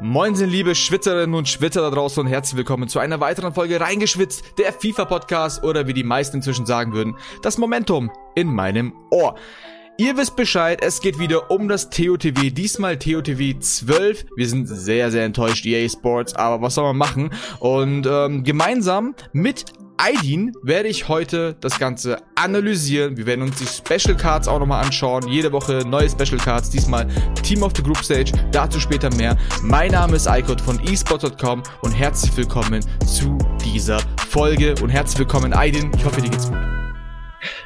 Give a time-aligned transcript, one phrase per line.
[0.00, 4.44] Moinsen, liebe Schwitzerinnen und Schwitzer da draußen und herzlich willkommen zu einer weiteren Folge Reingeschwitzt,
[4.56, 9.34] der FIFA-Podcast oder wie die meisten inzwischen sagen würden, das Momentum in meinem Ohr.
[9.96, 14.26] Ihr wisst Bescheid, es geht wieder um das TOTW, diesmal TOTW 12.
[14.36, 17.30] Wir sind sehr, sehr enttäuscht, EA Sports, aber was soll man machen?
[17.58, 19.64] Und ähm, gemeinsam mit
[20.00, 23.16] Aidin werde ich heute das Ganze analysieren.
[23.16, 25.26] Wir werden uns die Special Cards auch nochmal anschauen.
[25.26, 26.70] Jede Woche neue Special Cards.
[26.70, 27.08] Diesmal
[27.42, 28.30] Team of the Group Stage.
[28.52, 29.36] Dazu später mehr.
[29.60, 34.76] Mein Name ist Icon von eSport.com und herzlich willkommen zu dieser Folge.
[34.80, 35.90] Und herzlich willkommen, Aidin.
[35.96, 36.58] Ich hoffe, dir geht's gut.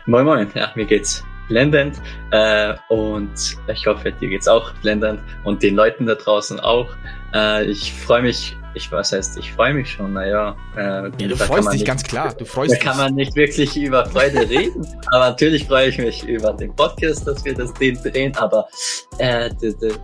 [0.06, 5.62] Moin Moin, ja, mir geht's blendend äh, und ich hoffe, dir geht's auch blendend und
[5.62, 6.88] den Leuten da draußen auch.
[7.34, 10.56] Äh, ich freue mich ich was heißt, ich freue mich schon, naja.
[10.76, 12.84] Äh, ja, du freust dich nicht, ganz klar, du freust da dich.
[12.84, 16.74] Da kann man nicht wirklich über Freude reden, aber natürlich freue ich mich über den
[16.74, 18.66] Podcast, dass wir das den drehen, aber
[19.18, 19.50] äh,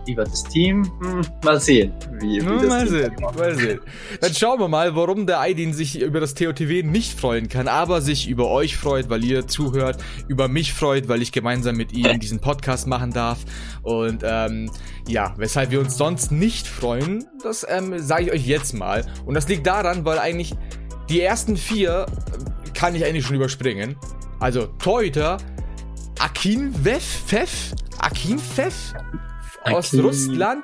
[0.07, 1.93] über das Team, hm, mal sehen.
[2.19, 3.79] Wie, wie hm, mal, sehen mal sehen,
[4.21, 8.01] Dann schauen wir mal, warum der Aidin sich über das TOTW nicht freuen kann, aber
[8.01, 12.19] sich über euch freut, weil ihr zuhört, über mich freut, weil ich gemeinsam mit ihm
[12.19, 13.39] diesen Podcast machen darf
[13.83, 14.69] und ähm,
[15.09, 19.05] ja, weshalb wir uns sonst nicht freuen, das ähm, sage ich euch jetzt mal.
[19.25, 20.55] Und das liegt daran, weil eigentlich
[21.09, 23.95] die ersten vier äh, kann ich eigentlich schon überspringen.
[24.39, 25.37] Also Torhüter,
[26.19, 28.93] Akin Vev, Fev, Akin Fev,
[29.63, 30.63] aus Russland.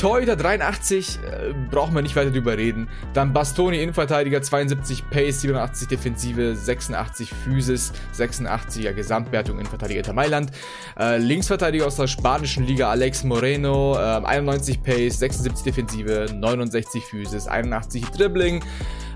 [0.00, 2.88] Torhüter 83, äh, brauchen wir nicht weiter drüber reden.
[3.14, 10.50] Dann Bastoni, Innenverteidiger 72, Pace 87, Defensive 86, Physis 86er Gesamtwertung, Innenverteidiger Inter Mailand.
[10.98, 17.46] Äh, Linksverteidiger aus der spanischen Liga Alex Moreno, äh, 91 Pace, 76 Defensive, 69 Physis,
[17.46, 18.64] 81 Dribbling.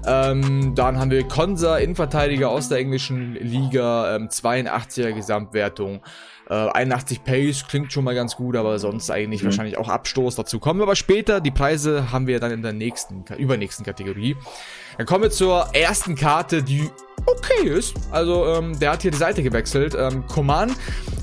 [0.05, 6.03] Ähm, dann haben wir Konsa, Innenverteidiger aus der englischen Liga, ähm, 82er Gesamtwertung.
[6.49, 9.47] Äh, 81 Pace klingt schon mal ganz gut, aber sonst eigentlich mhm.
[9.47, 10.37] wahrscheinlich auch Abstoß.
[10.37, 11.41] Dazu kommen wir aber später.
[11.41, 14.37] Die Preise haben wir dann in der nächsten, übernächsten Kategorie.
[14.99, 16.91] Dann kommen wir zur ersten Karte, die
[17.27, 17.95] okay ist.
[18.11, 19.95] Also ähm, der hat hier die Seite gewechselt.
[19.99, 20.75] Ähm, Coman,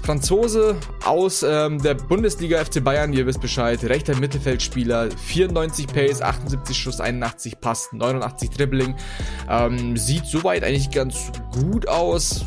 [0.03, 3.83] Franzose aus ähm, der Bundesliga FC Bayern, ihr wisst Bescheid.
[3.83, 8.95] Rechter Mittelfeldspieler, 94 Pace, 78 Schuss, 81 Pass, 89 Dribbling.
[9.49, 12.45] Ähm, sieht soweit eigentlich ganz gut aus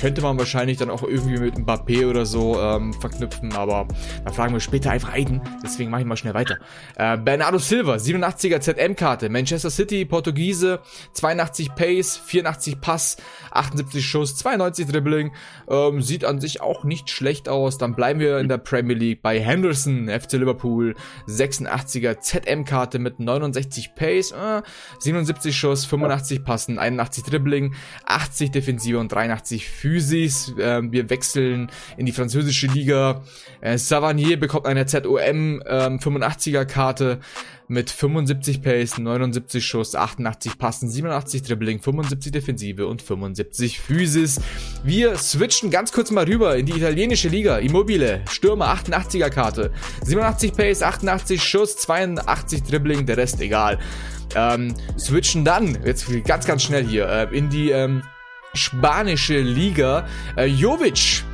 [0.00, 3.86] könnte man wahrscheinlich dann auch irgendwie mit Mbappé oder so ähm, verknüpfen, aber
[4.24, 6.56] da fragen wir später einfach Aiden, deswegen mache ich mal schnell weiter.
[6.96, 10.80] Äh, Bernardo Silva, 87er ZM-Karte, Manchester City, Portugiese,
[11.12, 13.18] 82 Pace, 84 Pass,
[13.50, 15.32] 78 Schuss, 92 Dribbling,
[15.68, 17.76] ähm, sieht an sich auch nicht schlecht aus.
[17.76, 20.94] Dann bleiben wir in der Premier League bei Henderson, FC Liverpool,
[21.28, 24.62] 86er ZM-Karte mit 69 Pace, äh,
[24.98, 27.74] 77 Schuss, 85 Passen, 81 Dribbling,
[28.06, 30.54] 80 Defensive und 83 für Physis.
[30.56, 33.22] Äh, wir wechseln in die französische Liga.
[33.60, 37.18] Äh, Savanier bekommt eine ZOM ähm, 85er Karte
[37.66, 44.40] mit 75 Pace, 79 Schuss, 88 Passen, 87 Dribbling, 75 Defensive und 75 Physis.
[44.82, 47.58] Wir switchen ganz kurz mal rüber in die italienische Liga.
[47.58, 49.70] Immobile, Stürmer 88er Karte,
[50.04, 53.78] 87 Pace, 88 Schuss, 82 Dribbling, der Rest egal.
[54.34, 58.02] Ähm, switchen dann, jetzt ganz, ganz schnell hier, äh, in die ähm,
[58.54, 60.06] spanische Liga.
[60.36, 61.24] Äh, Jovic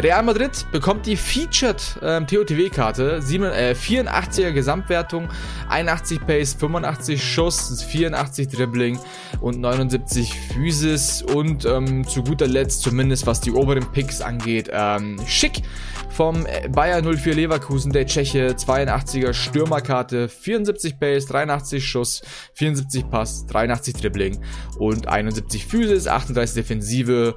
[0.00, 5.28] Real Madrid bekommt die Featured ähm, TOTW-Karte, äh, 84er Gesamtwertung,
[5.68, 9.00] 81 Pace, 85 Schuss, 84 Dribbling
[9.40, 11.22] und 79 Physis.
[11.22, 15.62] Und ähm, zu guter Letzt, zumindest was die oberen Picks angeht, ähm, schick
[16.10, 22.22] vom äh, Bayer 04 Leverkusen, der Tscheche, 82er Stürmerkarte, 74 Pace, 83 Schuss,
[22.54, 24.38] 74 Pass, 83 Dribbling
[24.78, 27.34] und 71 Physis, 38 Defensive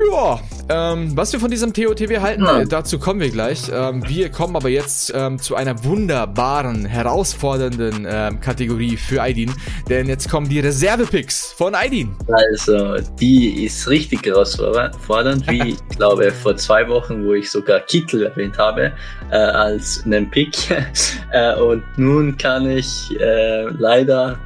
[0.00, 2.64] ja, ähm, was wir von diesem TOTW halten, ja.
[2.64, 3.70] dazu kommen wir gleich.
[3.72, 9.52] Ähm, wir kommen aber jetzt ähm, zu einer wunderbaren, herausfordernden ähm, Kategorie für Aidin,
[9.88, 12.14] denn jetzt kommen die Reserve-Picks von Aidin.
[12.28, 18.26] Also, die ist richtig herausfordernd, wie ich glaube vor zwei Wochen, wo ich sogar Kittel
[18.26, 18.92] erwähnt habe,
[19.30, 20.54] äh, als einen Pick.
[21.32, 24.38] äh, und nun kann ich äh, leider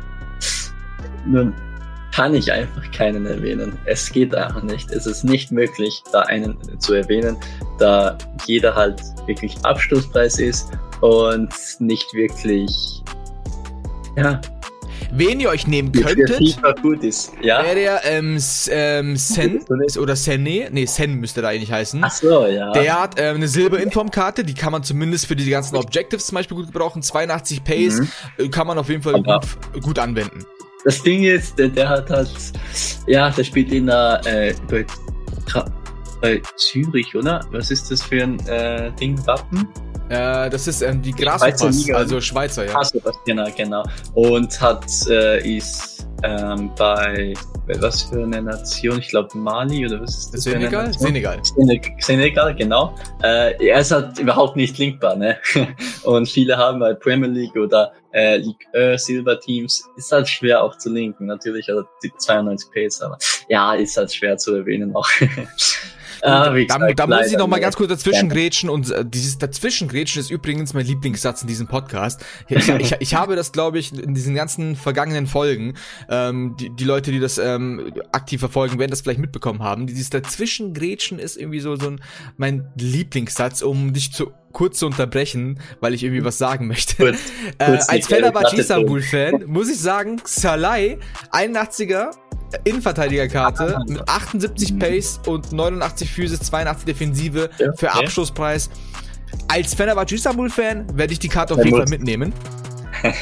[1.27, 1.55] nun
[2.15, 3.79] kann ich einfach keinen erwähnen.
[3.87, 4.91] Es geht einfach nicht.
[4.91, 7.37] Es ist nicht möglich, da einen zu erwähnen,
[7.79, 8.17] da
[8.47, 10.71] jeder halt wirklich Abschlusspreis ist
[11.01, 13.03] und nicht wirklich,
[14.17, 14.41] ja,
[15.15, 16.41] Wen ihr euch nehmen könntet,
[16.81, 17.33] gut ist.
[17.43, 17.63] Ja?
[17.63, 18.39] wäre der ähm,
[18.71, 19.63] ähm, Sen
[19.99, 22.03] oder Senne, nee, Sen müsste da eigentlich heißen.
[22.03, 22.73] Ach so, ja.
[22.73, 26.57] Der hat ähm, eine Silber-Inform-Karte, die kann man zumindest für die ganzen Objectives zum Beispiel
[26.57, 27.03] gut gebrauchen.
[27.03, 28.09] 82 Pace mhm.
[28.39, 30.47] Äh, kann man auf jeden Fall gut, gut anwenden
[30.85, 32.31] das Ding ist, der, der hat halt,
[33.07, 34.87] ja, der spielt in der, äh, bei,
[36.21, 37.45] bei Zürich, oder?
[37.51, 39.69] Was ist das für ein äh, Ding, Wappen?
[40.09, 42.73] Äh, das ist ähm, die Graspass, also Schweizer, ja.
[42.73, 43.83] Graspass, genau, genau.
[44.15, 47.35] Und hat, äh, ist ähm, bei,
[47.81, 48.99] was für eine Nation?
[48.99, 50.43] Ich glaube Mali oder was ist das?
[50.45, 50.93] Senegal?
[50.93, 51.41] Senegal.
[51.99, 52.95] Senegal, genau.
[53.23, 55.39] Äh, er ist halt überhaupt nicht linkbar, ne?
[56.03, 60.63] Und viele haben bei Premier League oder äh, League äh, Silver Teams ist halt schwer
[60.63, 64.95] auch zu linken, natürlich, also die 92 Pace, aber ja, ist halt schwer zu erwähnen
[64.95, 65.09] auch.
[66.23, 69.39] Ah, gesagt, da, da muss ich noch mal ganz kurz dazwischen grätschen und äh, dieses
[69.39, 72.25] dazwischengrätschen ist übrigens mein Lieblingssatz in diesem Podcast.
[72.49, 75.75] Ich, ich, ich habe das, glaube ich, in diesen ganzen vergangenen Folgen,
[76.09, 79.87] ähm, die, die Leute, die das ähm, aktiv verfolgen, werden das vielleicht mitbekommen haben.
[79.87, 82.01] Dieses dazwischengrätschen ist irgendwie so, so ein,
[82.37, 86.97] mein Lieblingssatz, um dich zu kurz zu unterbrechen, weil ich irgendwie was sagen möchte.
[86.97, 87.19] Kurz,
[87.59, 90.99] äh, als Fenerbahce Istanbul-Fan muss ich sagen, Salai,
[91.33, 92.11] 81er,
[92.65, 98.71] Innenverteidigerkarte mit 78 Pace und 89 Physis, 82 Defensive ja, für Abschlusspreis.
[99.49, 102.33] Als Fenerbahce Istanbul-Fan werde ich die Karte auf jeden Fall mitnehmen.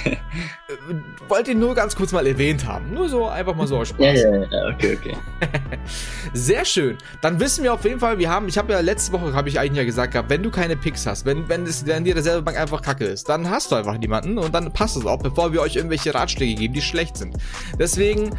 [1.29, 2.93] Wollte ihn nur ganz kurz mal erwähnt haben.
[2.93, 4.01] Nur so, einfach mal so aus Spaß.
[4.01, 5.17] Ja, ja, ja, okay, okay.
[6.33, 6.99] Sehr schön.
[7.23, 9.59] Dann wissen wir auf jeden Fall, wir haben, ich habe ja letzte Woche, habe ich
[9.59, 12.43] eigentlich ja gesagt gehabt, wenn du keine Picks hast, wenn, wenn, das, wenn dir derselbe
[12.43, 15.53] Bank einfach kacke ist, dann hast du einfach niemanden und dann passt es auch, bevor
[15.53, 17.37] wir euch irgendwelche Ratschläge geben, die schlecht sind.
[17.79, 18.31] Deswegen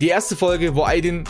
[0.00, 1.24] die erste Folge, wo Aidin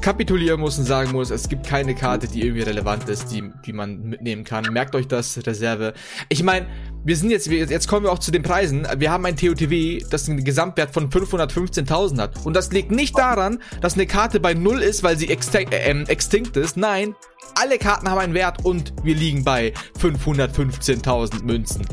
[0.00, 3.72] kapitulieren muss und sagen muss, es gibt keine Karte, die irgendwie relevant ist, die, die
[3.72, 4.70] man mitnehmen kann.
[4.70, 5.94] Merkt euch das, Reserve.
[6.28, 6.66] Ich meine,
[7.04, 8.86] wir sind jetzt, jetzt kommen wir auch zu den Preisen.
[8.98, 12.44] Wir haben ein TOTW, das einen Gesamtwert von 515.000 hat.
[12.44, 15.90] Und das liegt nicht daran, dass eine Karte bei Null ist, weil sie extin äh,
[15.90, 16.76] ähm, extinct ist.
[16.76, 17.14] Nein,
[17.54, 21.86] alle Karten haben einen Wert und wir liegen bei 515.000 Münzen.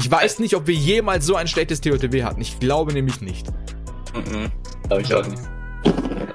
[0.00, 2.40] Ich weiß nicht, ob wir jemals so ein schlechtes TOTW hatten.
[2.40, 3.46] Ich glaube nämlich nicht.
[4.14, 4.50] Mhm.
[4.88, 5.42] Glaube ich auch nicht.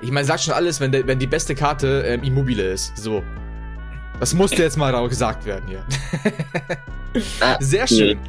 [0.01, 2.95] Ich meine, sagt schon alles, wenn, de, wenn die beste Karte ähm, Immobile ist.
[2.97, 3.23] So.
[4.19, 5.83] Das musste jetzt mal gesagt werden hier.
[7.41, 8.19] Ah, Sehr schön.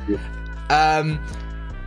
[0.71, 1.19] Ähm,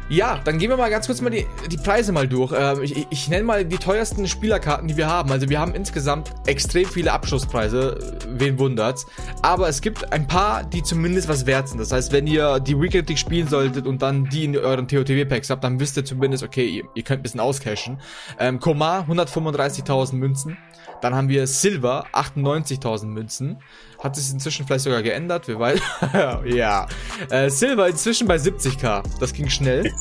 [0.09, 2.53] ja, dann gehen wir mal ganz kurz mal die, die Preise mal durch.
[2.55, 5.31] Ähm, ich, ich nenne mal die teuersten Spielerkarten, die wir haben.
[5.31, 9.05] Also wir haben insgesamt extrem viele Abschlusspreise, wen wundert's.
[9.41, 11.79] Aber es gibt ein paar, die zumindest was wert sind.
[11.79, 15.49] Das heißt, wenn ihr die Weekend League spielen solltet und dann die in euren TOTW-Packs
[15.49, 17.99] habt, dann wisst ihr zumindest, okay, ihr, ihr könnt ein bisschen auscashen.
[18.39, 20.57] Ähm, Komar, 135.000 Münzen.
[21.03, 23.57] Dann haben wir Silver, 98.000 Münzen.
[24.01, 25.79] Hat sich inzwischen vielleicht sogar geändert, wer weiß.
[26.45, 26.87] ja.
[27.29, 29.03] Äh, Silver inzwischen bei 70k.
[29.19, 29.92] Das ging schnell.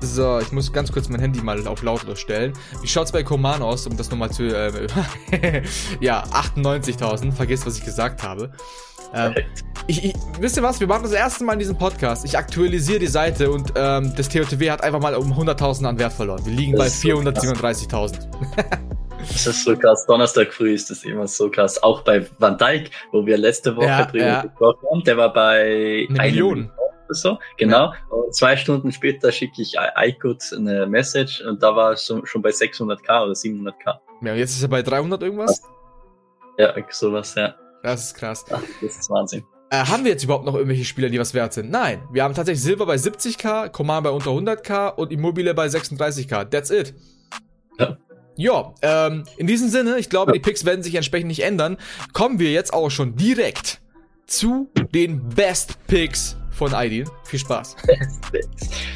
[0.00, 2.52] So, ich muss ganz kurz mein Handy mal auf lautlos stellen.
[2.82, 4.44] Wie schaut's bei Koman aus, um das nochmal zu...
[4.44, 4.88] Äh,
[6.00, 7.32] ja, 98.000.
[7.32, 8.52] Vergesst, was ich gesagt habe.
[9.14, 9.34] Ähm,
[9.86, 10.80] ich, ich, wisst ihr was?
[10.80, 12.24] Wir machen das erste Mal in diesem Podcast.
[12.24, 16.12] Ich aktualisiere die Seite und ähm, das TOTW hat einfach mal um 100.000 an Wert
[16.12, 16.44] verloren.
[16.44, 18.28] Wir liegen das bei 437.000.
[19.18, 20.06] Das ist so krass.
[20.06, 21.82] Donnerstag früh ist das immer so krass.
[21.82, 24.42] Auch bei Van Dijk, wo wir letzte Woche ja, drüber ja.
[24.42, 26.70] gesprochen haben, der war bei eine Million.
[27.08, 27.92] So, genau.
[27.92, 27.94] Ja.
[28.10, 32.50] Und zwei Stunden später schicke ich iCode eine Message und da war es schon bei
[32.50, 33.98] 600k oder 700k.
[34.22, 35.62] Ja, jetzt ist er bei 300 irgendwas?
[36.58, 37.54] Ja, sowas, ja.
[37.82, 38.44] Das ist krass.
[38.50, 39.44] Ach, das ist Wahnsinn.
[39.70, 41.70] Äh, haben wir jetzt überhaupt noch irgendwelche Spieler, die was wert sind?
[41.70, 42.02] Nein.
[42.12, 46.48] Wir haben tatsächlich Silber bei 70k, Command bei unter 100k und Immobile bei 36k.
[46.50, 46.94] That's it.
[47.78, 47.98] Ja.
[48.38, 51.78] Ja, ähm, in diesem Sinne, ich glaube, die Picks werden sich entsprechend nicht ändern.
[52.12, 53.80] Kommen wir jetzt auch schon direkt
[54.26, 57.08] zu den Best Picks von Aidin.
[57.24, 57.76] Viel Spaß.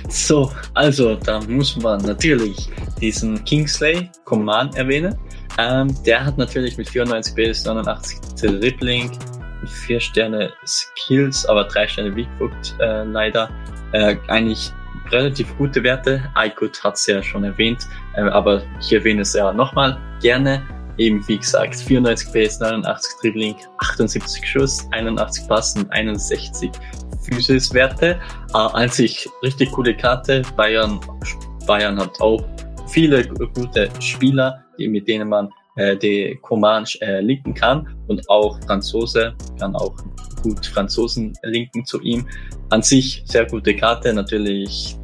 [0.09, 2.69] So, also da muss man natürlich
[3.01, 5.17] diesen Kingsley Command erwähnen.
[5.57, 9.11] Ähm, der hat natürlich mit 94 Base, 89 Dribbling,
[9.87, 12.51] 4 Sterne Skills, aber 3 Sterne Weakfoot
[12.81, 13.51] äh, leider.
[13.93, 14.73] Äh, eigentlich
[15.11, 16.23] relativ gute Werte.
[16.37, 17.87] iCode hat es ja schon erwähnt,
[18.17, 20.63] äh, aber ich erwähne es ja nochmal gerne.
[20.97, 26.73] Eben wie gesagt, 94 PS, 89 Dribbling, 78 Schuss, 81 Pass und 61
[27.31, 28.19] Physis-Werte.
[28.53, 30.43] Äh, an sich richtig coole Karte.
[30.57, 31.01] Bayern,
[31.67, 32.43] Bayern hat auch
[32.89, 38.59] viele gute Spieler, die, mit denen man äh, die Command äh, linken kann und auch
[38.67, 39.97] Franzose kann auch
[40.43, 42.27] gut Franzosen linken zu ihm.
[42.71, 44.97] An sich sehr gute Karte, natürlich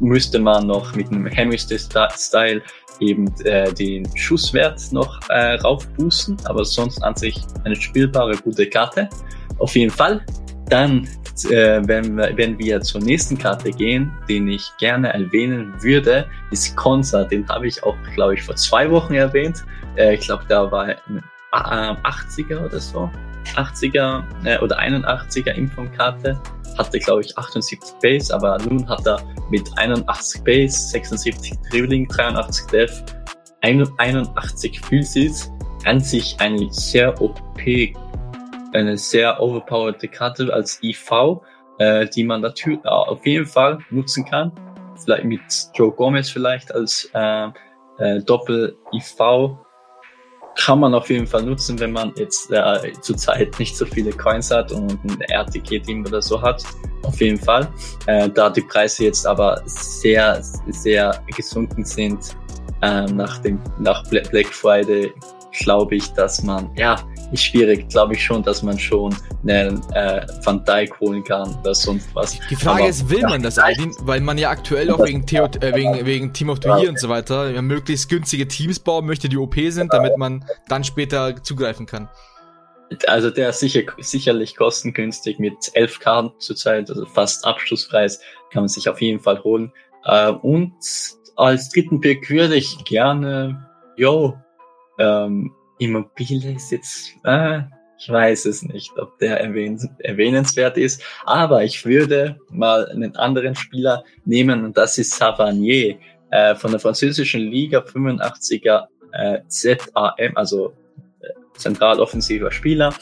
[0.00, 2.62] müsste man noch mit einem Hemister-Style
[3.00, 9.08] eben äh, den Schusswert noch äh, raufboosten, aber sonst an sich eine spielbare gute Karte.
[9.58, 10.24] Auf jeden Fall.
[10.68, 11.08] Dann,
[11.50, 16.76] äh, wenn, wir, wenn wir zur nächsten Karte gehen, den ich gerne erwähnen würde, ist
[16.76, 17.24] Konza.
[17.24, 19.64] Den habe ich auch, glaube ich, vor zwei Wochen erwähnt.
[19.96, 23.10] Äh, ich glaube, da war ein 80er äh, oder so.
[23.56, 26.40] 80er äh, oder 81er Impfungkarte
[26.78, 32.66] hatte, glaube ich, 78 Base, aber nun hat er mit 81 Base, 76 Dribbling, 83
[32.68, 33.04] Def,
[33.60, 35.50] 81 Physis
[35.84, 37.60] an sich eine sehr OP
[38.72, 41.40] eine sehr overpowered Karte als IV,
[41.78, 44.52] äh, die man natürlich äh, auf jeden Fall nutzen kann.
[45.02, 45.40] Vielleicht mit
[45.74, 47.48] Joe Gomez vielleicht als äh,
[47.98, 49.56] äh, Doppel-IV
[50.56, 54.50] kann man auf jeden Fall nutzen, wenn man jetzt äh, zurzeit nicht so viele Coins
[54.50, 56.62] hat und ein RTK-Team oder so hat.
[57.04, 57.68] Auf jeden Fall.
[58.06, 62.36] Äh, da die Preise jetzt aber sehr, sehr gesunken sind
[62.82, 65.12] äh, nach dem nach Black Friday,
[65.52, 66.96] glaube ich, dass man ja
[67.32, 71.74] ist schwierig, glaube ich schon, dass man schon einen äh, Van Dijk holen kann oder
[71.74, 72.38] sonst was.
[72.50, 73.96] Die Frage Aber, ist, will ja, man das eigentlich?
[74.02, 77.00] Weil man ja aktuell auch wegen, Theo, äh, wegen, wegen Team of the Year und
[77.00, 81.42] so weiter ja, möglichst günstige Teams bauen möchte, die OP sind, damit man dann später
[81.42, 82.08] zugreifen kann.
[83.06, 88.20] Also der ist sicher, sicherlich kostengünstig mit 11 Karten zurzeit, also fast Abschlusspreis,
[88.52, 89.72] kann man sich auf jeden Fall holen.
[90.04, 90.74] Äh, und
[91.36, 93.66] als dritten Pick würde ich gerne,
[93.96, 94.36] yo,
[95.02, 97.60] ähm, Immobile ist jetzt, äh,
[97.98, 103.54] ich weiß es nicht, ob der erwähn erwähnenswert ist, aber ich würde mal einen anderen
[103.54, 105.98] Spieler nehmen und das ist Savanier
[106.30, 110.72] äh, von der französischen Liga 85er äh, ZAM, also
[111.20, 112.94] äh, zentraloffensiver Spieler,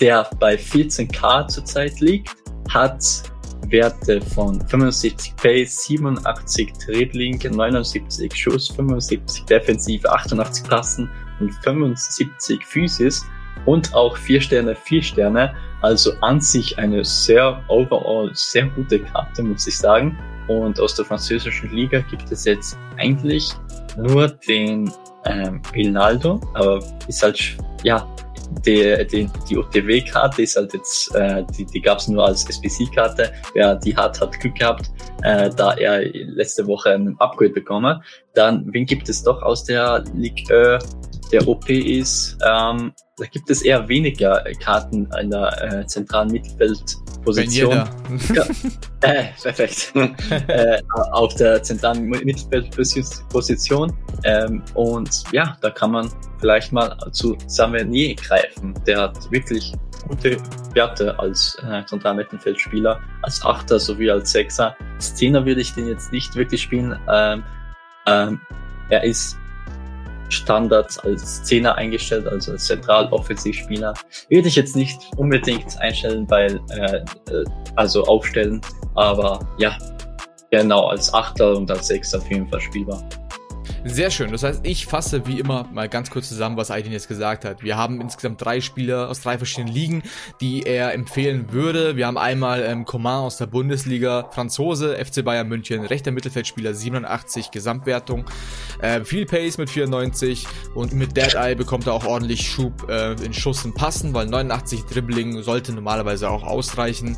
[0.00, 2.34] der bei 14k zurzeit liegt,
[2.68, 3.02] hat
[3.70, 13.24] Werte von 75 Pace, 87 Dribbling, 79 Schuss, 75 Defensive, 88 Passen und 75 Physis
[13.64, 15.54] und auch 4 Sterne, 4 Sterne.
[15.82, 20.16] Also an sich eine sehr overall sehr gute Karte, muss ich sagen.
[20.48, 23.52] Und aus der französischen Liga gibt es jetzt eigentlich
[23.96, 24.90] nur den
[25.24, 28.06] ähm, Ronaldo, aber ist halt, ja,
[28.64, 33.32] die, die, die OTW-Karte ist halt jetzt, äh, die, die gab es nur als SPC-Karte.
[33.54, 34.90] Wer die hat, hat Glück gehabt,
[35.22, 38.02] äh, da er letzte Woche einen Upgrade bekommen.
[38.34, 40.78] Dann, wen gibt es doch aus der Ligue
[41.32, 47.84] der OP ist, ähm, da gibt es eher weniger Karten in der äh, zentralen Mittelfeldposition.
[48.34, 48.44] ja,
[49.00, 49.92] äh, perfekt.
[50.48, 53.92] äh, auf der zentralen Mittelfeldposition.
[54.24, 58.74] Ähm, und ja, da kann man vielleicht mal zu Savenier greifen.
[58.86, 59.72] Der hat wirklich
[60.06, 60.36] gute
[60.74, 64.76] Werte als äh, zentraler Mittelfeldspieler, als Achter sowie als Sechser.
[64.98, 66.98] Zehner würde ich den jetzt nicht wirklich spielen.
[67.10, 67.42] Ähm,
[68.06, 68.40] ähm,
[68.90, 69.36] er ist
[70.28, 73.94] Standards als Zehner eingestellt, also als Zentraloffensivspieler.
[74.28, 76.96] Würde ich jetzt nicht unbedingt einstellen, weil, äh,
[77.30, 77.44] äh,
[77.76, 78.60] also aufstellen,
[78.94, 79.76] aber ja,
[80.50, 83.02] genau, als Achter und als Sechser auf jeden Fall spielbar.
[83.88, 84.32] Sehr schön.
[84.32, 87.62] Das heißt, ich fasse wie immer mal ganz kurz zusammen, was Aydin jetzt gesagt hat.
[87.62, 90.02] Wir haben insgesamt drei Spieler aus drei verschiedenen Ligen,
[90.40, 91.96] die er empfehlen würde.
[91.96, 97.52] Wir haben einmal ähm, Coman aus der Bundesliga, Franzose, FC Bayern München, rechter Mittelfeldspieler 87
[97.52, 98.24] Gesamtwertung,
[98.80, 103.12] äh, viel Pace mit 94 und mit Dead Eye bekommt er auch ordentlich Schub äh,
[103.24, 107.16] in Schuss und Passen, weil 89 Dribbling sollte normalerweise auch ausreichen.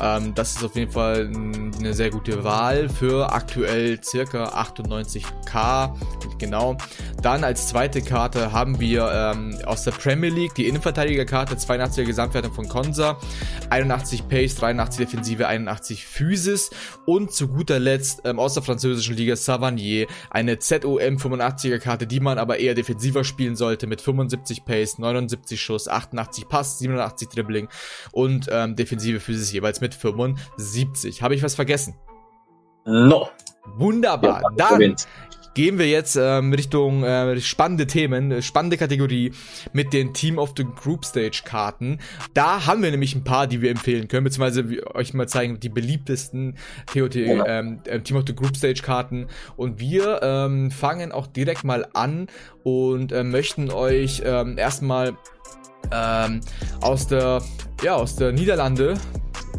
[0.00, 1.30] Ähm, das ist auf jeden Fall
[1.78, 5.94] eine sehr gute Wahl für aktuell circa 98k
[6.38, 6.76] Genau.
[7.20, 12.52] Dann als zweite Karte haben wir ähm, aus der Premier League die Innenverteidigerkarte, 82er Gesamtwertung
[12.52, 13.18] von Konsa,
[13.70, 16.70] 81 Pace, 83 Defensive, 81 Physis
[17.06, 22.20] und zu guter Letzt ähm, aus der französischen Liga Savanier, eine ZOM 85er Karte, die
[22.20, 27.68] man aber eher defensiver spielen sollte mit 75 Pace, 79 Schuss, 88 Pass, 87 Dribbling
[28.12, 31.22] und ähm, defensive Physis jeweils mit 75.
[31.22, 31.94] Habe ich was vergessen?
[32.84, 33.28] No.
[33.76, 34.42] Wunderbar.
[34.56, 34.96] Ja, Dann
[35.54, 39.32] gehen wir jetzt ähm, Richtung äh, spannende Themen, äh, spannende Kategorie
[39.72, 41.98] mit den Team of the Group Stage Karten.
[42.34, 44.64] Da haben wir nämlich ein paar, die wir empfehlen können, beziehungsweise
[44.94, 46.56] euch mal zeigen, die beliebtesten
[46.92, 49.26] TOT, ähm, äh, Team of the Group Stage Karten.
[49.56, 52.28] Und wir ähm, fangen auch direkt mal an
[52.62, 55.16] und äh, möchten euch ähm, erstmal
[55.92, 56.40] ähm,
[56.80, 57.42] aus der
[57.82, 58.94] ja aus der Niederlande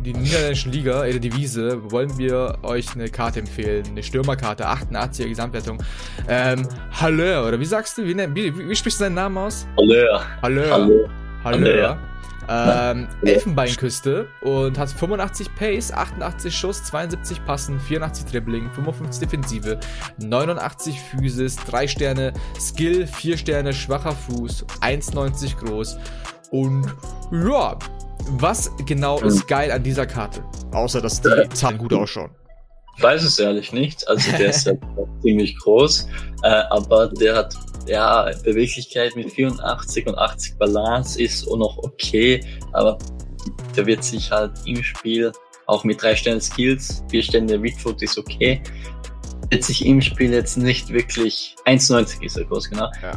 [0.01, 3.85] die niederländischen Liga, äh, Devise, wollen wir euch eine Karte empfehlen.
[3.89, 5.83] Eine Stürmerkarte, 88er Gesamtwertung.
[6.27, 8.03] Ähm, Haller, oder wie sagst du?
[8.03, 9.67] Wie, wie, wie sprichst du seinen Namen aus?
[9.77, 10.25] Haller.
[10.41, 11.09] Haller.
[11.43, 11.99] Haller.
[12.51, 19.79] Ähm, Elfenbeinküste und hat 85 Pace, 88 Schuss, 72 Passen, 84 Dribbling, 55 Defensive,
[20.17, 25.99] 89 Physis, 3 Sterne Skill, 4 Sterne schwacher Fuß, 1,90 groß
[26.51, 26.93] und
[27.31, 27.77] ja,
[28.31, 30.43] was genau ist geil an dieser Karte?
[30.71, 32.31] Außer, dass die Zahlen gut ausschauen.
[32.97, 34.07] Ich weiß es ehrlich nicht.
[34.07, 34.79] Also der ist halt
[35.21, 36.07] ziemlich groß,
[36.43, 37.55] äh, aber der hat
[37.87, 42.97] ja Beweglichkeit mit 84 und 80 Balance ist auch noch okay, aber
[43.75, 45.31] der wird sich halt im Spiel
[45.65, 48.61] auch mit drei Sterne Skills, vier Sterne Midfoot ist okay.
[49.63, 53.13] Sich im Spiel jetzt nicht wirklich, 1,90 ist er groß, genau, ja.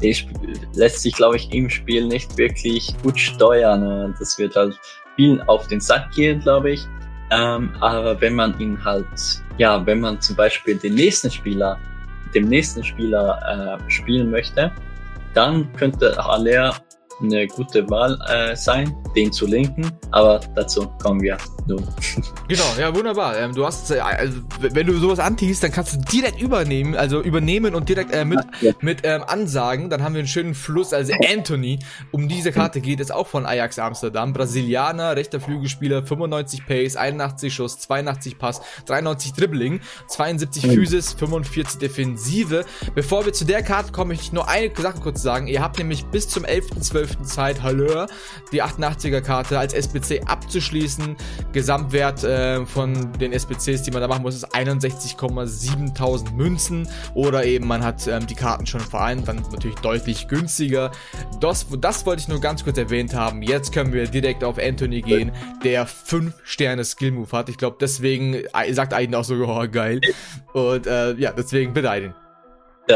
[0.75, 4.79] lässt sich, glaube ich, im Spiel nicht wirklich gut steuern und das wird halt
[5.17, 6.87] vielen auf den Sack gehen, glaube ich.
[7.31, 9.07] Ähm, aber wenn man ihn halt,
[9.59, 11.79] ja, wenn man zum Beispiel den nächsten Spieler,
[12.35, 14.73] dem nächsten Spieler äh, spielen möchte,
[15.35, 16.75] dann könnte Haller
[17.21, 21.87] eine gute Wahl äh, sein, den zu linken, aber dazu kommen wir nun.
[22.49, 23.39] Genau, ja, wunderbar.
[23.39, 27.23] Ähm, du hast, äh, also, wenn du sowas antiest, dann kannst du direkt übernehmen, also
[27.23, 28.73] übernehmen und direkt äh, mit, ja.
[28.83, 30.93] mit ähm, Ansagen, dann haben wir einen schönen Fluss.
[30.93, 31.79] Also Anthony,
[32.11, 34.35] um diese Karte geht es auch von Ajax Amsterdam.
[34.35, 40.71] Brasilianer, rechter Flügelspieler, 95 Pace, 81 Schuss, 82 Pass, 93 Dribbling, 72 mhm.
[40.73, 42.67] Physis, 45 Defensive.
[42.95, 45.47] Bevor wir zu der Karte kommen, möchte ich nur eine Sache kurz sagen.
[45.47, 47.02] Ihr habt nämlich bis zum 11.12.
[47.25, 48.07] Zeit, Hallo,
[48.53, 51.17] die 88er Karte als SBC abzuschließen.
[51.53, 56.89] Gesamtwert äh, von den SBCs, die man da machen muss, ist 61,7000 Münzen.
[57.15, 60.93] Oder eben man hat ähm, die Karten schon vereint, dann natürlich deutlich günstiger.
[61.41, 63.43] Das, das wollte ich nur ganz kurz erwähnt haben.
[63.43, 65.33] Jetzt können wir direkt auf Anthony gehen,
[65.65, 67.49] der 5 Sterne Skill Move hat.
[67.49, 70.01] Ich glaube, deswegen äh, sagt Aiden auch so, oh, geil.
[70.53, 72.15] Und äh, ja, deswegen bitte Aiden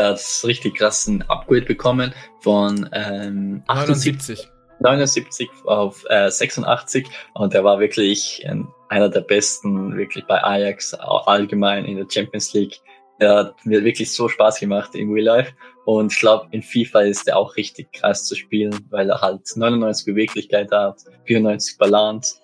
[0.04, 4.48] hat richtig krassen Upgrade bekommen von ähm, 78.
[4.80, 10.94] 79 auf äh, 86 und er war wirklich ein, einer der besten wirklich bei Ajax
[10.94, 12.80] allgemein in der Champions League.
[13.18, 15.52] Er hat mir wirklich so Spaß gemacht in Real Life
[15.86, 19.40] und ich glaube in FIFA ist er auch richtig krass zu spielen, weil er halt
[19.54, 22.36] 99 Beweglichkeit hat, 94 Balance,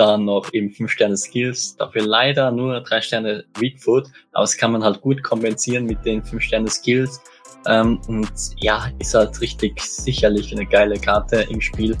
[0.00, 4.56] dann noch eben 5 Sterne Skills, dafür leider nur 3 Sterne Weak Foot, aber das
[4.56, 7.20] kann man halt gut kompensieren mit den 5 Sterne Skills
[7.66, 11.96] ähm, und ja, ist halt richtig sicherlich eine geile Karte im Spiel.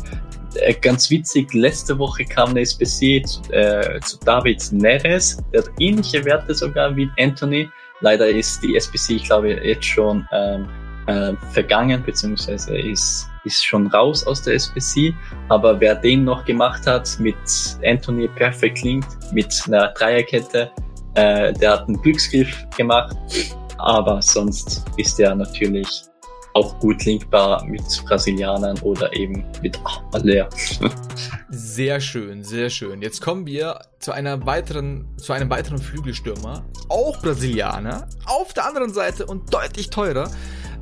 [0.54, 5.38] Äh, ganz witzig, letzte Woche kam eine SPC zu, äh, zu David Neres.
[5.52, 7.68] Der hat ähnliche Werte sogar wie Anthony.
[8.00, 10.66] Leider ist die SPC, ich glaube, jetzt schon ähm,
[11.06, 15.14] äh, vergangen, beziehungsweise ist, ist schon raus aus der SPC.
[15.48, 17.36] Aber wer den noch gemacht hat mit
[17.84, 20.70] Anthony Perfect Link, mit einer Dreierkette,
[21.14, 23.16] äh, der hat einen Glücksgriff gemacht
[23.80, 26.04] aber sonst ist er natürlich
[26.52, 29.78] auch gut linkbar mit Brasilianern oder eben mit
[30.12, 30.48] Aller.
[31.48, 33.02] Sehr schön, sehr schön.
[33.02, 38.92] Jetzt kommen wir zu einer weiteren, zu einem weiteren Flügelstürmer, auch Brasilianer, auf der anderen
[38.92, 40.30] Seite und deutlich teurer.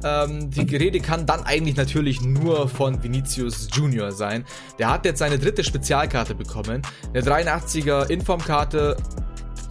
[0.05, 4.45] Ähm, die Rede kann dann eigentlich natürlich nur von Vinicius Junior sein.
[4.79, 6.83] Der hat jetzt seine dritte Spezialkarte bekommen.
[7.13, 8.97] Eine 83er Informkarte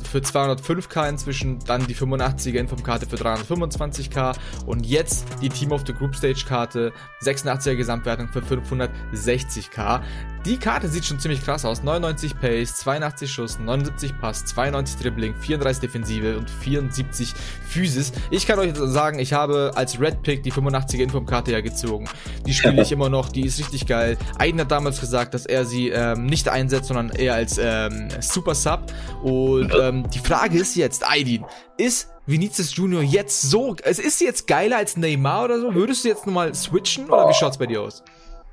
[0.07, 4.35] für 205k inzwischen, dann die 85er Informkarte für 325k
[4.65, 10.01] und jetzt die Team of the Group Stage Karte, 86er Gesamtwertung für 560k.
[10.47, 11.83] Die Karte sieht schon ziemlich krass aus.
[11.83, 17.33] 99 Pace, 82 Schuss, 79 Pass, 92 Dribbling, 34 Defensive und 74
[17.67, 18.13] Physis.
[18.31, 22.07] Ich kann euch sagen, ich habe als Red Pick die 85er Informkarte ja gezogen.
[22.45, 24.17] Die spiele ich immer noch, die ist richtig geil.
[24.39, 28.55] Aiden hat damals gesagt, dass er sie ähm, nicht einsetzt, sondern eher als ähm, Super
[28.55, 28.85] Sub.
[29.23, 31.43] Und ähm, die Frage ist jetzt, Aidin,
[31.75, 35.75] ist Vinicius Junior jetzt so, es ist jetzt geiler als Neymar oder so?
[35.75, 38.01] Würdest du jetzt nochmal switchen oder wie schaut's bei dir aus?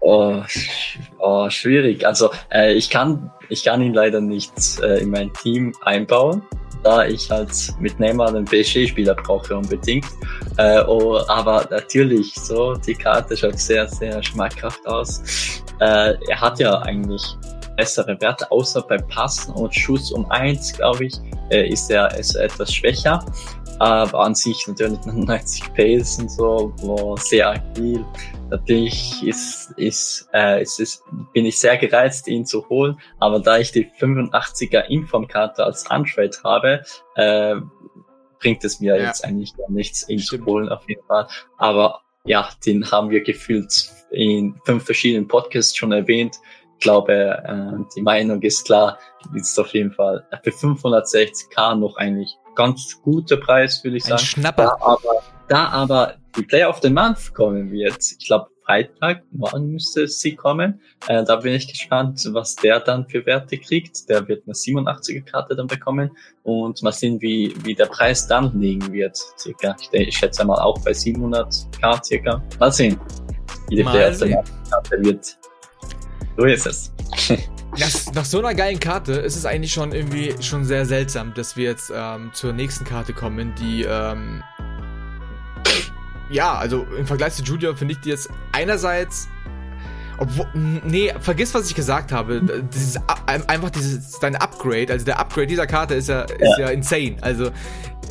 [0.07, 0.43] Oh,
[1.19, 2.07] oh schwierig.
[2.07, 6.43] Also äh, ich kann ich kann ihn leider nicht äh, in mein Team einbauen,
[6.83, 10.05] da ich halt mit Neymar einen PSG-Spieler brauche unbedingt.
[10.59, 15.23] Äh, oh, aber natürlich so, die Karte schaut sehr sehr schmackhaft aus.
[15.81, 17.25] Äh, er hat ja eigentlich
[17.79, 21.15] bessere Werte, außer beim Passen und Schuss um eins, glaube ich,
[21.51, 23.25] äh, ist er ist etwas schwächer.
[23.79, 28.05] Aber an sich natürlich 90 Pace und so, wo sehr agil.
[28.51, 31.03] Natürlich ist, ist, äh, ist, ist,
[31.33, 32.99] bin ich sehr gereizt, ihn zu holen.
[33.19, 36.83] Aber da ich die 85er Informkarte als Untrade habe,
[37.17, 37.57] äh,
[38.39, 39.07] bringt es mir ja.
[39.07, 40.43] jetzt eigentlich gar nichts, ihn Stimmt.
[40.43, 41.27] zu holen auf jeden Fall.
[41.57, 46.37] Aber ja, den haben wir gefühlt in fünf verschiedenen Podcasts schon erwähnt.
[46.79, 48.99] Ich glaube, äh, die Meinung ist klar,
[49.35, 54.21] ist auf jeden Fall für 560k noch eigentlich ganz guter Preis, würde ich sagen.
[54.21, 54.77] Ein Schnapper.
[54.79, 59.73] Da aber, da aber die Player of the Month kommen wird, ich glaube Freitag, morgen
[59.73, 60.81] müsste sie kommen.
[61.07, 64.09] Äh, da bin ich gespannt, was der dann für Werte kriegt.
[64.09, 66.11] Der wird eine 87er Karte dann bekommen
[66.45, 69.19] und mal sehen, wie, wie der Preis dann liegen wird.
[69.39, 69.77] Circa.
[69.79, 72.43] Ich, ich schätze mal auch bei 700k circa.
[72.59, 72.99] Mal sehen,
[73.69, 75.39] wie die Player of the Month Karte wird.
[76.37, 76.93] So ist es.
[77.77, 81.57] Das, nach so einer geilen Karte ist es eigentlich schon irgendwie schon sehr seltsam, dass
[81.57, 84.45] wir jetzt ähm, zur nächsten Karte kommen, die ähm,
[86.35, 89.29] ja, also im Vergleich zu Julia finde ich die jetzt einerseits
[90.19, 92.41] Obwohl, nee, vergiss, was ich gesagt habe.
[92.73, 96.69] Dieses, einfach dieses, dein Upgrade, also der Upgrade dieser Karte ist ja, ist ja, ja
[96.69, 97.17] insane.
[97.21, 97.51] Also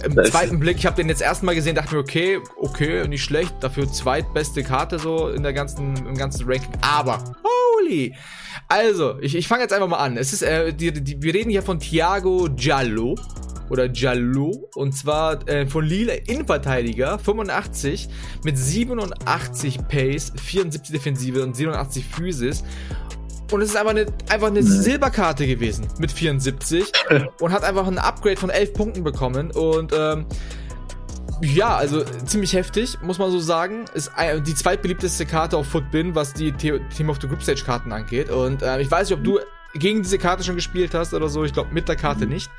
[0.04, 3.24] im das zweiten Blick, ich habe den jetzt erstmal gesehen, dachte mir, okay, okay, nicht
[3.24, 6.74] schlecht, dafür zweitbeste Karte so in der ganzen, im ganzen Ranking.
[6.82, 8.16] Aber, holy!
[8.68, 10.18] Also, ich, ich fange jetzt einfach mal an.
[10.18, 13.16] Es ist, äh, die, die, wir reden hier von Thiago Giallo
[13.70, 18.10] oder Jallo und zwar äh, von Lille Innenverteidiger 85
[18.44, 22.64] mit 87 Pace, 74 Defensive und 87 Physis
[23.52, 26.92] und es ist einfach eine, einfach eine Silberkarte gewesen mit 74
[27.40, 30.26] und hat einfach ein Upgrade von 11 Punkten bekommen und ähm,
[31.42, 33.86] ja, also ziemlich heftig, muss man so sagen.
[33.94, 34.12] Ist
[34.48, 38.30] die zweitbeliebteste Karte auf Footbin, was die Team of the Group Stage Karten angeht.
[38.30, 39.40] Und äh, ich weiß nicht, ob du
[39.74, 41.44] gegen diese Karte schon gespielt hast oder so.
[41.44, 42.50] Ich glaube mit der Karte nicht.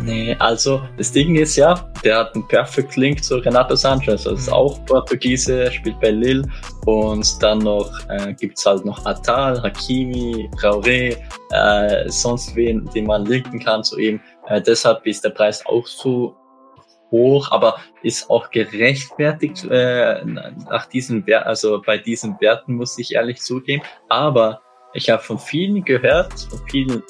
[0.00, 4.24] Nee, also das Ding ist ja, der hat einen Perfect Link zu Renato Sanchez.
[4.24, 4.52] Das ist mhm.
[4.52, 6.48] auch Portugiese, spielt bei Lille.
[6.86, 11.16] Und dann noch äh, gibt's halt noch Atal, Hakimi, Traoré,
[11.50, 14.20] äh, sonst wen, den man linken kann zu ihm.
[14.46, 16.36] Äh, deshalb ist der Preis auch so
[17.10, 23.14] hoch, aber ist auch gerechtfertigt äh, nach diesen Werten, also bei diesen Werten muss ich
[23.14, 23.82] ehrlich zugeben.
[24.08, 24.60] Aber
[24.94, 27.02] ich habe von vielen gehört, von vielen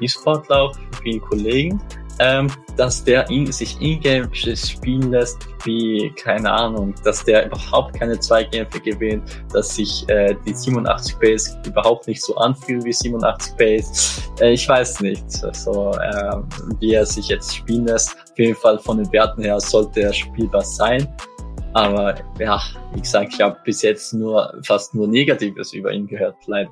[0.00, 1.82] E-Sportler, von vielen Kollegen,
[2.18, 8.18] ähm, dass der ihn, sich in-game spielen lässt, wie, keine Ahnung, dass der überhaupt keine
[8.18, 14.22] Zweikämpfe gewinnt, dass sich äh, die 87 Base überhaupt nicht so anfühlt wie 87 Base.
[14.40, 16.36] Äh, ich weiß nicht, also, äh,
[16.80, 18.16] wie er sich jetzt spielen lässt.
[18.30, 21.08] Auf jeden Fall von den Werten her sollte er spielbar sein.
[21.72, 22.60] Aber ja,
[22.94, 26.70] wie gesagt, ich habe bis jetzt nur fast nur Negatives über ihn gehört, leider.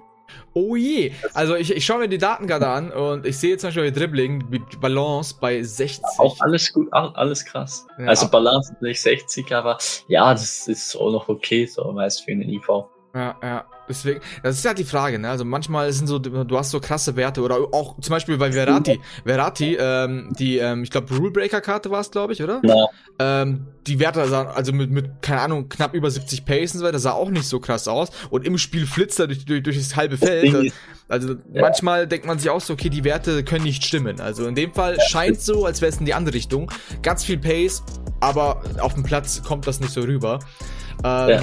[0.53, 1.13] Oh je.
[1.33, 3.91] Also ich, ich schaue mir die Daten gerade an und ich sehe zum Beispiel bei
[3.91, 6.05] Dribbling mit Balance bei 60.
[6.19, 7.87] Auch alles gut, alles krass.
[7.99, 8.07] Ja.
[8.07, 12.49] Also Balance nicht 60, aber ja, das ist auch noch okay, so meist für einen
[12.49, 12.69] IV.
[13.15, 13.65] Ja, ja.
[13.89, 15.29] Deswegen, das ist ja die Frage, ne?
[15.29, 18.99] Also manchmal sind so, du hast so krasse Werte oder auch zum Beispiel bei Verati.
[19.25, 22.63] Verati, ähm, die, ähm, ich glaube, Rulebreaker-Karte war es, glaube ich, oder?
[22.65, 22.87] Ja.
[23.19, 26.87] Ähm, die Werte sahen, also mit, mit, keine Ahnung, knapp über 70 Pace und so
[26.87, 28.09] weiter, sah auch nicht so krass aus.
[28.31, 30.73] Und im Spiel flitzt er durch, durch, durch das halbe Feld.
[31.07, 31.61] Also ja.
[31.61, 34.21] manchmal denkt man sich auch so, okay, die Werte können nicht stimmen.
[34.21, 36.71] Also in dem Fall scheint so, als wäre es in die andere Richtung.
[37.03, 37.83] Ganz viel Pace,
[38.21, 40.39] aber auf dem Platz kommt das nicht so rüber.
[41.03, 41.43] Ähm, ja,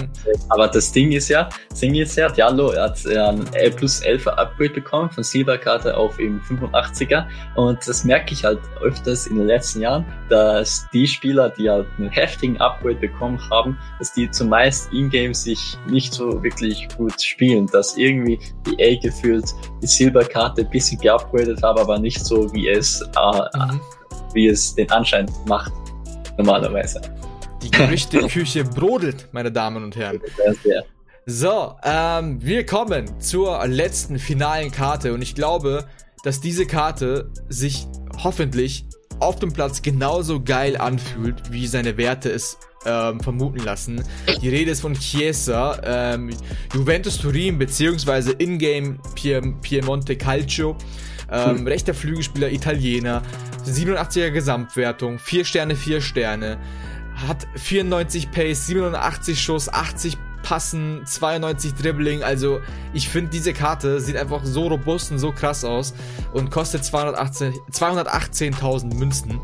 [0.50, 4.28] aber das Ding ist ja, das Ding ist ja, Diallo hat ein L plus 11
[4.28, 9.48] Upgrade bekommen von Silberkarte auf eben 85er und das merke ich halt öfters in den
[9.48, 14.92] letzten Jahren, dass die Spieler, die halt einen heftigen Upgrade bekommen haben, dass die zumeist
[14.94, 19.46] in-game sich nicht so wirklich gut spielen, dass irgendwie die A gefühlt
[19.82, 23.82] die Silberkarte ein bisschen geupgradet haben, aber nicht so wie es, äh, mhm.
[24.34, 25.72] wie es den Anschein macht
[26.38, 27.02] normalerweise.
[27.63, 30.19] Die Gerüchteküche brodelt, meine Damen und Herren.
[31.26, 35.86] So, ähm, wir kommen zur letzten finalen Karte und ich glaube,
[36.24, 37.88] dass diese Karte sich
[38.24, 38.86] hoffentlich
[39.19, 44.04] auf dem Platz genauso geil anfühlt, wie seine Werte es ähm, vermuten lassen.
[44.41, 46.32] Die Rede ist von Chiesa, ähm,
[46.74, 50.76] Juventus Turin beziehungsweise Ingame Piem Piemonte Calcio,
[51.32, 51.67] ähm, hm.
[51.67, 53.21] rechter Flügelspieler Italiener,
[53.65, 56.58] 87er Gesamtwertung, 4 Sterne, 4 Sterne
[57.28, 62.24] hat 94 Pace, 87 Schuss, 80 Passen, 92 Dribbling.
[62.24, 62.60] Also
[62.94, 65.94] ich finde, diese Karte sieht einfach so robust und so krass aus
[66.34, 69.40] und kostet 218.000 218 Münzen.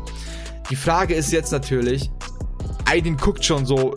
[0.70, 2.10] Die Frage ist jetzt natürlich,
[2.90, 3.94] Aydin guckt schon so.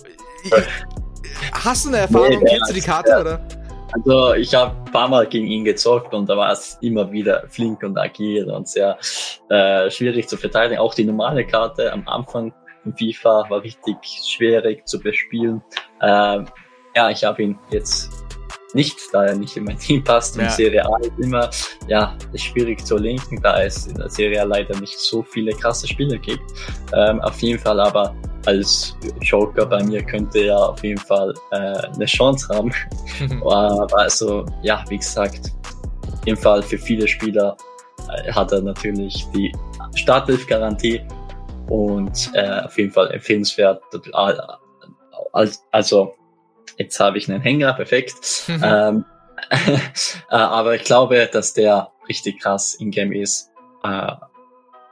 [1.54, 2.30] Hast du eine Erfahrung?
[2.30, 3.22] Nee, Kennst du die Karte, ja.
[3.22, 3.48] oder?
[3.94, 7.44] Also ich habe ein paar Mal gegen ihn gezockt und da war es immer wieder
[7.50, 8.98] flink und agil und sehr
[9.50, 10.80] äh, schwierig zu verteidigen.
[10.80, 12.54] Auch die normale Karte am Anfang
[12.86, 15.62] in FIFA, war richtig schwierig zu bespielen.
[16.02, 16.48] Ähm,
[16.96, 18.10] ja, ich habe ihn jetzt
[18.74, 20.36] nicht, da er nicht in mein Team passt.
[20.36, 20.44] Ja.
[20.44, 21.50] In Serie A ist immer,
[21.88, 25.88] ja, schwierig zu lenken, da es in der Serie A leider nicht so viele krasse
[25.88, 26.44] Spiele gibt.
[26.94, 28.16] Ähm, auf jeden Fall aber
[28.46, 31.56] als Joker bei mir könnte er auf jeden Fall äh,
[31.94, 32.72] eine Chance haben.
[33.42, 35.52] aber also, ja, wie gesagt,
[36.08, 37.56] auf jeden Fall für viele Spieler
[38.10, 39.52] äh, hat er natürlich die
[39.96, 41.02] Starthilfgarantie
[41.72, 43.82] und äh, auf jeden Fall empfehlenswert.
[45.72, 46.16] Also,
[46.78, 48.14] jetzt habe ich einen Hänger, perfekt.
[48.48, 48.62] Mhm.
[48.62, 49.06] Ähm,
[49.50, 53.52] äh, aber ich glaube, dass der richtig krass in-game ist,
[53.86, 54.12] äh,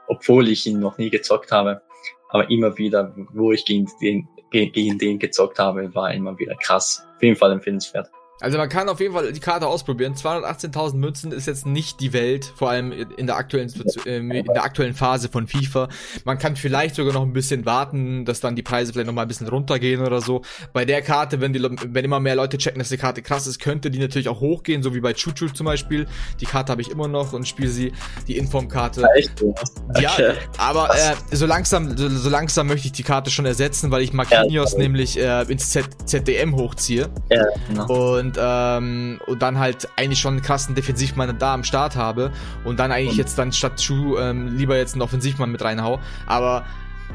[0.08, 1.82] obwohl ich ihn noch nie gezockt habe.
[2.30, 7.06] Aber immer wieder, wo ich gegen den, gegen den gezockt habe, war immer wieder krass.
[7.16, 8.10] Auf jeden Fall empfehlenswert.
[8.40, 10.14] Also man kann auf jeden Fall die Karte ausprobieren.
[10.14, 13.70] 218.000 Münzen ist jetzt nicht die Welt, vor allem in der aktuellen
[14.06, 15.88] äh, in der aktuellen Phase von FIFA.
[16.24, 19.22] Man kann vielleicht sogar noch ein bisschen warten, dass dann die Preise vielleicht noch mal
[19.22, 20.42] ein bisschen runtergehen oder so.
[20.72, 23.60] Bei der Karte, wenn die wenn immer mehr Leute checken, dass die Karte krass ist,
[23.60, 26.06] könnte die natürlich auch hochgehen, so wie bei Chuchu zum Beispiel.
[26.40, 27.92] Die Karte habe ich immer noch und spiele sie
[28.26, 29.04] die Informkarte.
[29.16, 29.42] Echt?
[29.42, 30.00] Okay.
[30.00, 34.02] Ja, aber äh, so langsam so, so, langsam möchte ich die Karte schon ersetzen, weil
[34.02, 37.08] ich Marquinhos ja, nämlich äh, ins Z ZDM hochziehe.
[37.30, 38.18] Ja, genau.
[38.18, 42.30] Und und, ähm, und dann halt eigentlich schon einen krassen Defensivmann da am Start habe
[42.64, 46.00] und dann eigentlich jetzt dann statt Schuh ähm, lieber jetzt einen Offensivmann mit reinhau.
[46.26, 46.64] Aber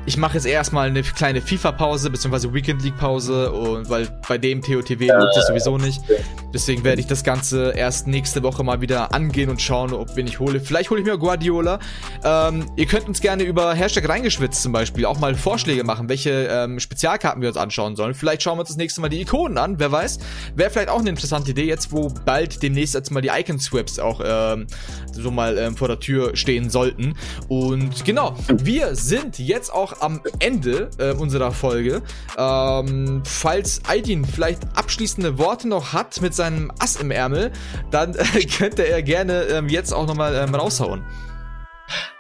[0.06, 5.06] ich mache jetzt erstmal eine kleine FIFA-Pause, beziehungsweise Weekend League-Pause, und weil bei dem TOTW
[5.06, 6.02] ja, es sowieso nicht.
[6.54, 10.28] Deswegen werde ich das Ganze erst nächste Woche mal wieder angehen und schauen, ob wen
[10.28, 10.60] ich hole.
[10.60, 11.80] Vielleicht hole ich mir Guardiola.
[12.24, 16.48] Ähm, ihr könnt uns gerne über Hashtag reingeschwitzt zum Beispiel auch mal Vorschläge machen, welche
[16.50, 18.14] ähm, Spezialkarten wir uns anschauen sollen.
[18.14, 20.20] Vielleicht schauen wir uns das nächste Mal die Ikonen an, wer weiß.
[20.56, 24.22] Wäre vielleicht auch eine interessante Idee, jetzt wo bald demnächst jetzt mal die Icon-Swaps auch
[24.24, 24.68] ähm,
[25.12, 27.16] so mal ähm, vor der Tür stehen sollten.
[27.50, 32.02] Und genau, wir sind jetzt auch am Ende äh, unserer Folge.
[32.38, 37.52] Ähm, falls Aydin vielleicht abschließende Worte noch hat mit seinem Ass im Ärmel,
[37.92, 41.04] dann äh, könnte er gerne ähm, jetzt auch nochmal ähm, raushauen.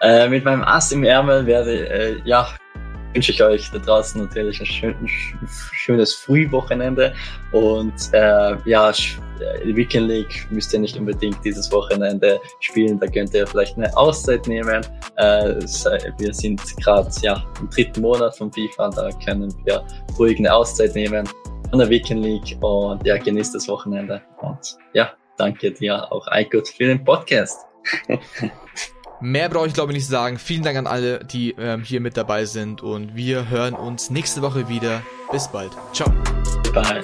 [0.02, 2.48] Äh, mit meinem Ass im Ärmel werde, äh, ja,
[3.14, 4.96] wünsche ich euch da draußen natürlich ein, schön,
[5.74, 7.14] schönes Frühwochenende
[7.52, 8.92] und äh, ja,
[9.76, 14.48] Weekend League müsst ihr nicht unbedingt dieses Wochenende spielen, da könnt ihr vielleicht eine Auszeit
[14.48, 14.86] nehmen.
[15.18, 15.56] Äh,
[16.18, 19.84] wir sind gerade ja, im dritten Monat von FIFA, da können wir
[20.18, 21.28] ruhig eine Auszeit nehmen
[21.70, 24.22] von der Weekend League und ja, genießt das Wochenende.
[24.42, 27.66] Und ja, danke dir auch, Eikut, für den Podcast.
[29.22, 30.38] Mehr brauche ich glaube ich nicht sagen.
[30.38, 34.42] Vielen Dank an alle, die ähm, hier mit dabei sind und wir hören uns nächste
[34.42, 35.02] Woche wieder.
[35.32, 35.72] Bis bald.
[35.94, 36.12] Ciao.
[36.74, 37.02] Bye.